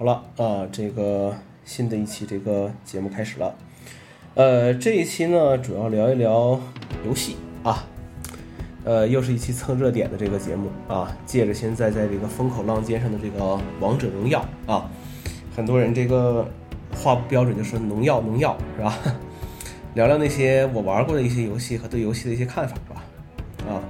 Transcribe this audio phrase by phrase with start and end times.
[0.00, 3.54] 好了啊，这个新的一期这个节目开始了。
[4.34, 6.58] 呃，这一期呢，主要聊一聊
[7.06, 7.84] 游戏啊。
[8.82, 11.14] 呃，又是一期蹭热点的这个节目啊。
[11.26, 14.90] 借着现在在这个风口浪尖上的这个王者荣耀啊，
[15.54, 16.48] 很多人这个
[16.96, 18.96] 话不标准就说农药农药是吧？
[19.92, 23.04] 聊聊那些我玩过的一些游戏和对游戏的一些看法吧。
[23.68, 23.84] 啊，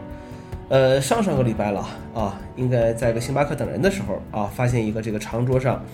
[0.71, 1.85] 呃，上上个礼拜了
[2.15, 5.85] 啊，应该在个星巴克等人的时候啊，发现一个这个长桌上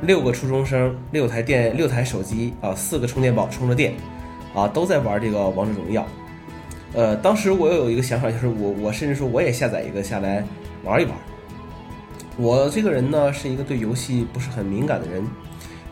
[0.00, 3.92] 六个初中生，六台电，六台手机啊，四个充电宝充着电
[4.54, 6.06] 啊，都在玩这个王者荣耀。
[6.94, 10.42] 呃，当时我有一个想法，就是我我甚至说我也下载一个下来
[10.82, 11.14] 玩一玩。
[12.38, 15.22] 我这个人呢是一个对游戏不是很敏感的人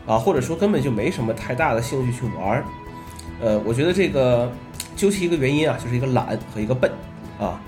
[0.07, 2.63] 啊，或者说根本就没什么太大的兴趣去玩。
[3.39, 4.51] 呃，我觉得这个
[4.95, 6.91] 究其一个原因啊，就是一个懒和一个笨
[7.39, 7.61] 啊。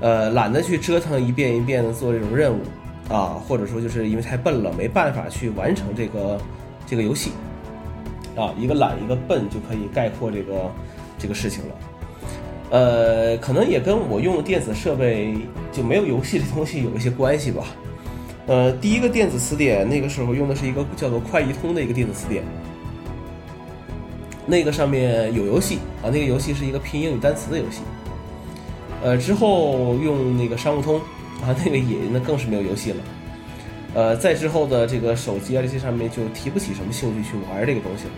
[0.00, 2.60] 呃，懒得去折腾一遍一遍的做这种任务
[3.12, 6.40] 啊，或者说就是因为太笨了，没办法去完成这个
[6.86, 7.32] 这个游戏
[8.34, 8.54] 啊。
[8.58, 10.70] 一个懒一个笨就可以概括这个
[11.18, 11.74] 这个事情了。
[12.70, 15.34] 呃，可能也跟我用电子设备
[15.72, 17.64] 就没有游戏这东西有一些关系吧。
[18.46, 22.42] 呃，第一个电子词典那个时候用的是一个叫做快易通的一个电子词典，
[24.46, 27.82] 那个上面有游戏啊，那个游戏是一个拼英语单词的游戏。
[29.02, 30.98] 呃，之后用那个商务通
[31.42, 32.96] 啊，那个也那更是没有游戏了。
[33.94, 38.10] 呃，再之后的这个手机啊这些上面就提不起什么兴趣去玩这个东西了。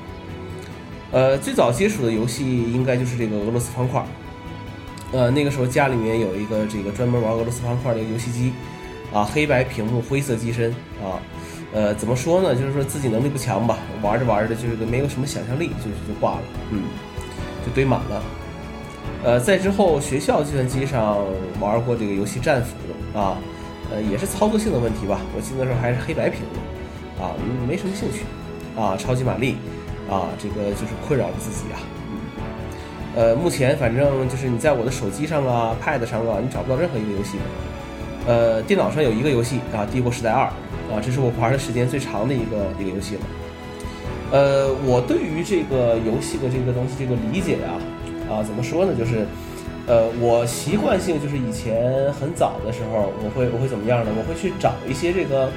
[1.12, 4.04] 呃，最早接触的游戏应该就是这个俄罗斯方块。
[5.12, 8.52] 呃，那个时候家里面有一个这个专门玩俄罗斯方块的游戏机，
[9.12, 10.70] 啊，黑白屏幕，灰色机身，
[11.02, 11.20] 啊，
[11.72, 12.54] 呃，怎么说呢？
[12.54, 16.82] 就是说自己能力不强吧，玩着玩着就是没有什么想象力，就就挂了，嗯，
[17.64, 18.22] 就堆满了。
[19.24, 21.18] 呃，在之后学校计算机上
[21.60, 23.38] 玩过这个游戏战斧，啊，
[23.92, 25.20] 呃，也是操作性的问题吧。
[25.36, 27.34] 我记得那时候还是黑白屏幕，啊，
[27.68, 28.24] 没什么兴趣，
[28.80, 29.56] 啊，超级玛丽，
[30.10, 31.78] 啊，这个就是困扰着自己啊。
[33.14, 37.36] 呃，目前反正就是你在我的手机上啊、Pad 上啊，你找不到任何一个游戏。
[38.26, 40.44] 呃，电脑上有一个游戏啊，《帝国时代二》
[40.94, 43.20] 啊，这是我玩的时间最长的一个一个游戏了。
[44.30, 47.76] 呃，我对于这个游戏的这个东西这个理解啊，
[48.32, 48.94] 啊，怎么说呢？
[48.96, 49.26] 就是，
[49.86, 54.10] 呃，我习惯性就是以前很早的时候，我会我会怎么样呢？
[54.16, 55.50] 我会去找一些这个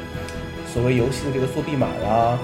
[0.68, 2.38] 所谓游戏的这个作弊码啊，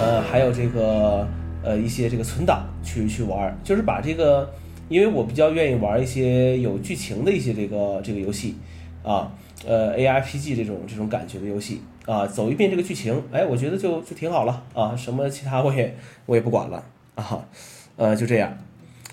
[0.00, 1.26] 呃，还有这个。
[1.66, 4.52] 呃，一些这个存档去去玩，就是把这个，
[4.90, 8.56] 因为我比较愿意玩一些有剧情的一些这个这个游戏，
[9.02, 9.32] 啊，
[9.66, 16.84] 呃，A R P G 这种这种感觉的游戏啊，走一遍这个剧情，哎，我觉得就就挺好了啊，什么其他我也我也不管了
[17.14, 17.42] 啊，
[17.96, 18.58] 呃，就这样，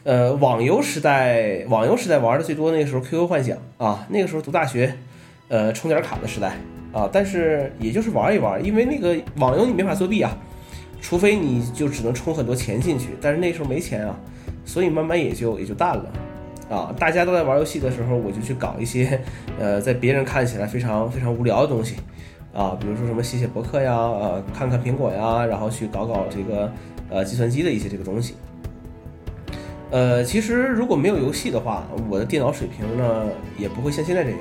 [0.04, 4.96] 呃，网游时代，网游时代玩的最多那个时候 Q Q 幻想啊，那个时候读大学，
[5.48, 6.58] 呃，充点卡的时代
[6.92, 10.38] 啊，但是也就是玩一玩，因为那个网游你没法作弊啊。
[11.04, 14.16] 除非你就只能充很多钱进去，但是那时候没钱啊，
[14.64, 16.06] 所以慢慢也就也就淡了，
[16.70, 19.20] 啊，大家都在玩游戏的时候，我就去搞一些，
[19.60, 21.96] 呃，在别人看起来非常非常无聊的东西，
[22.54, 26.72] 啊，比如说什么写写博客呀，呃，看看苹果呀，然后去搞搞这个
[27.10, 28.36] 呃计算机的一些这个东西，
[29.92, 34.40] 呃，其实如果没有游戏的话，我的电脑水平呢也不会像现在这样。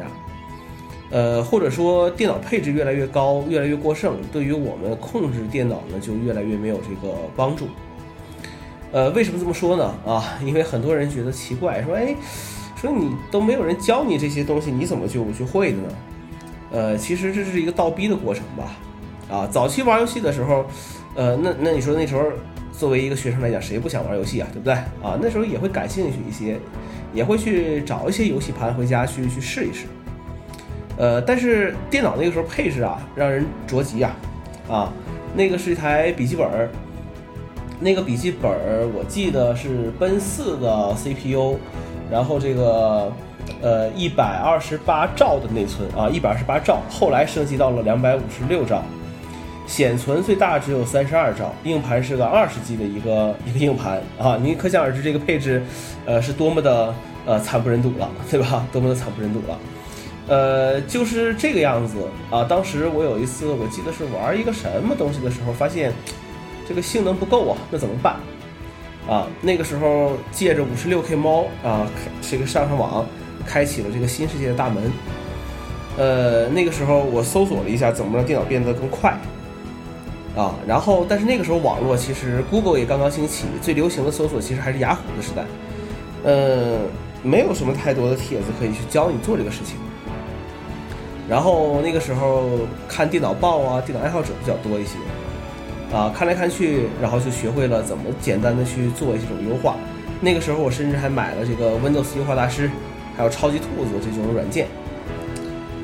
[1.11, 7.67] 呃，或者说电脑配置越来越高，越来越过剩，对于我们控制电脑呢，就越来越没有这个帮助。
[8.93, 9.93] 呃，为什么这么说呢？
[10.07, 12.15] 啊，因为很多人觉得奇怪，说，哎，
[12.77, 15.89] 说你都没有人教你这些东西，你怎么就就会的呢？
[16.71, 18.77] 呃，其实这是一个倒逼的过程吧。
[19.29, 20.65] 啊，早期玩游戏的时候，
[21.17, 22.23] 呃，那那你说那时候
[22.81, 24.49] 作为一个学生来讲，谁不想玩游戏啊？
[24.55, 24.73] 对不对？
[25.03, 26.59] 啊，那时候也会感兴趣一些，
[27.13, 29.85] 也会去找一些游戏盘回家去去试一试。
[30.97, 34.17] 呃，但是电脑那个时候配置啊，让人着急啊，
[34.67, 34.93] 啊，
[35.35, 36.71] 那个是一台笔记本儿，
[37.79, 41.59] 那个笔记本儿我记得是奔四的 CPU，
[42.11, 43.13] 然后这个
[43.61, 48.83] 呃一百二十八兆的内存啊，一百二十八兆，后来升级到了两百五十六兆，
[49.71, 55.63] 显存最大只有三十二兆，硬盘是个二十 G 的一个一个硬盘啊，您可想而知这个配置，
[56.05, 56.93] 呃，是多么的
[57.25, 58.67] 呃惨不忍睹了，对吧？
[58.73, 59.57] 多么的惨不忍睹了。
[60.27, 61.99] 呃，就是这个样子
[62.33, 62.43] 啊。
[62.43, 65.93] 当时我有一次，我记得是玩一个什么东西的时候，发现
[66.69, 68.17] 这个性能不够啊，那怎么办？
[69.09, 71.87] 啊，那个时候借着五十六 K 猫啊，
[72.29, 73.07] 这个上上网，
[73.47, 74.91] 开启了这个新世界的大门。
[75.97, 79.17] 呃，那个时候我搜索了一下，怎么让电脑变得更快
[80.37, 80.55] 啊？
[80.67, 85.45] 然后，但是那个时候网络其实 Google 也刚刚兴起，最流行的搜索其实还是雅虎的时代。
[86.23, 86.79] 呃，
[87.23, 89.77] 没有什么太多的帖子可以去教你做这个事情。
[91.29, 92.51] 然后那个时候
[92.89, 94.97] 看电脑报啊，电脑爱好者比较多一些，
[95.97, 99.77] 啊，看来看去，然后就学会了怎么简单的去做一些这种优化。
[100.21, 102.71] 那个时候我甚至还买了这个 Windows 优化大师，
[103.17, 104.67] 还有超级兔子这种软件。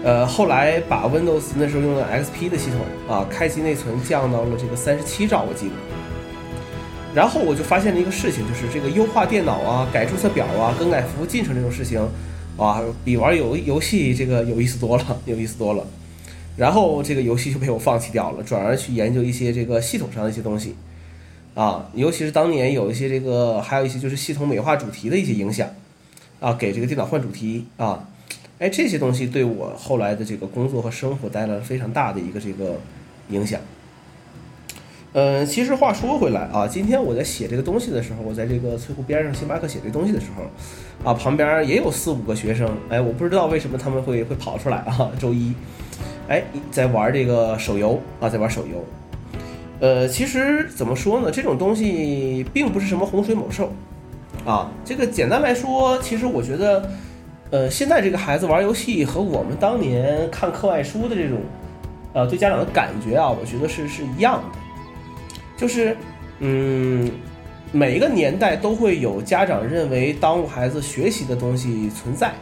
[0.06, 2.78] 呃，后来把 Windows 那时候用的 XP 的系统
[3.12, 5.74] 啊，开机内存降到了这个三十七兆，我记得。
[7.12, 12.00] 然后我就发现了一个事情，就是这个优化电脑啊、改注册表啊、更改服务进程这种事情，
[12.56, 15.84] 啊，比玩游游戏这个有意思多了， 有意思多了。
[16.56, 20.76] 然后这个游戏就被我放弃掉了，转而去研究一些这个系统上的一些东西，
[21.56, 25.68] 啊，尤其是当年有一些这个，还有一些就是系统美化主题的一些影响，
[26.38, 28.06] 啊，给这个电脑换主题啊。
[28.58, 32.76] 哎，这些东西对我后来的这个工作和生活带来了非常大的一个这个
[33.28, 33.60] 影响。
[35.12, 45.52] 嗯，其实话说回来啊，今天我在写这个东西的时候，我在这个翠湖边上星巴克写这东西的时候，啊，旁边也有四五个学生，哎，我不知道为什么他们会会跑出来啊，周一，
[46.26, 48.82] 哎，在玩这个手游啊，在玩手游。
[49.80, 53.70] 呃，其实怎么说呢，这种东西并不是什么洪水猛兽，
[54.46, 56.90] 啊，这个简单来说，其实我觉得。
[57.52, 61.38] 呃，现在这个孩子玩游戏和我们当年看课外书的这种，
[62.12, 64.58] 呃，对家长的感觉啊，我觉得是是一样的，
[65.56, 65.96] 就是，
[66.40, 67.08] 嗯，
[67.70, 72.32] 每一个年代都会有家长认为耽误孩子学习的东西存在，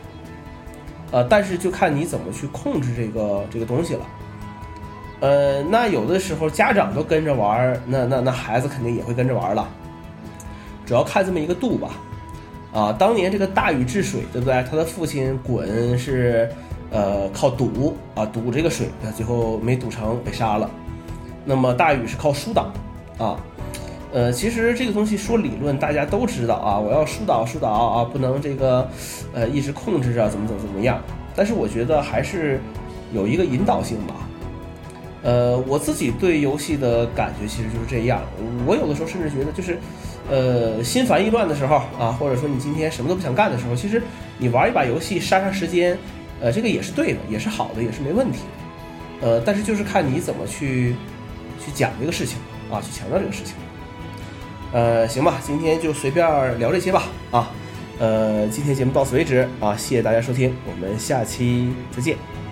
[1.11, 4.07] 呃，但是就看你怎么去控制这个这个东西了，
[5.21, 9.69] 呃，那有的时候家长都跟着玩，那那那孩子肯定也会跟着玩了，
[10.87, 11.91] 主要看这么一个度吧。
[12.75, 14.65] 啊，当年这个大禹治水，对不对？
[14.69, 16.51] 他的父亲鲧是，
[16.91, 20.69] 呃，靠堵啊堵这个水，最后没堵成，被杀了。
[21.45, 22.73] 那么大禹是靠疏导，
[23.17, 23.39] 啊，
[24.13, 28.89] 呃，其实这个东西说理论大家都知道啊，我要疏导疏导啊，不能这个，
[29.33, 31.01] 呃，一直控制着怎么怎么怎么样。
[31.37, 32.61] 但是我觉得还是
[33.13, 34.15] 有一个引导性吧。
[35.25, 38.23] 呃，我自己对游戏的感觉其实就是这样，
[38.65, 39.79] 我有的时候甚至觉得就是。
[40.27, 44.03] 呃，心烦意乱的时候啊，或者说你今天什么都不想干的时候，其实
[44.39, 45.99] 你玩一把游戏杀杀时间，
[46.41, 48.39] 呃，这个也是对的，也是好的，也是没问题
[49.21, 49.29] 的。
[49.29, 50.97] 呃，但是就是看你怎么去
[51.63, 52.39] 去讲这个事情
[52.71, 53.55] 啊，去强调这个事情。
[54.73, 57.51] 呃，行吧，今天就随便聊这些吧啊。
[57.99, 62.44] 呃，今天节目到此为止啊，谢谢大家收听，我们下期再见。